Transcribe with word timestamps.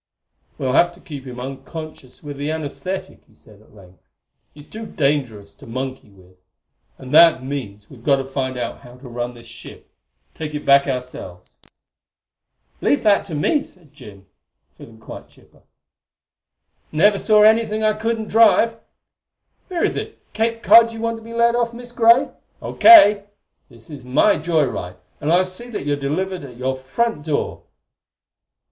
"We'll 0.57 0.73
have 0.73 0.95
to 0.95 0.99
keep 0.99 1.27
him 1.27 1.39
unconscious 1.39 2.23
with 2.23 2.37
the 2.37 2.49
anaesthetic," 2.51 3.23
he 3.25 3.35
said 3.35 3.61
at 3.61 3.75
length; 3.75 3.99
"he's 4.51 4.65
too 4.65 4.87
dangerous 4.87 5.53
to 5.53 5.67
monkey 5.67 6.09
with. 6.09 6.37
And 6.97 7.13
that 7.13 7.43
means 7.43 7.87
we've 7.87 8.03
got 8.03 8.15
to 8.15 8.23
find 8.25 8.57
out 8.57 8.79
how 8.79 8.97
to 8.97 9.07
run 9.07 9.35
this 9.35 9.45
ship 9.45 9.91
take 10.33 10.55
it 10.55 10.65
back 10.65 10.87
ourselves." 10.87 11.59
"Leave 12.81 13.03
that 13.03 13.23
to 13.25 13.35
me!" 13.35 13.63
said 13.63 13.93
Jim, 13.93 14.25
feeling 14.75 14.97
quite 14.99 15.29
chipper. 15.29 15.61
"Never 16.91 17.19
saw 17.19 17.43
anything 17.43 17.81
yet 17.81 17.97
I 17.97 17.99
couldn't 17.99 18.27
drive. 18.29 18.79
Where 19.67 19.85
is 19.85 19.95
it 19.95 20.17
Cape 20.33 20.63
Cod, 20.63 20.91
you 20.91 20.99
want 20.99 21.17
to 21.17 21.23
be 21.23 21.31
let 21.33 21.53
off, 21.53 21.73
Miss 21.75 21.91
Gray?... 21.91 22.31
O. 22.59 22.73
K. 22.73 23.25
This 23.69 23.91
is 23.91 24.03
my 24.03 24.39
joy 24.39 24.63
ride, 24.65 24.95
and 25.19 25.31
I'll 25.31 25.43
see 25.43 25.69
that 25.69 25.85
you're 25.85 25.95
delivered 25.95 26.43
at 26.43 26.57
your 26.57 26.75
front 26.75 27.23
door." 27.27 27.65